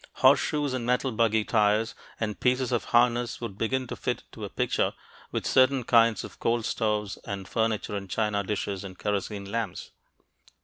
[0.13, 4.49] Horseshoes and metal buggy tires and pieces of harness would begin to fit into a
[4.49, 4.93] picture
[5.31, 9.91] with certain kinds of coal stoves and furniture and china dishes and kerosene lamps.